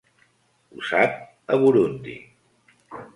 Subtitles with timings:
[0.79, 1.13] Usat
[1.55, 2.15] a Burundi.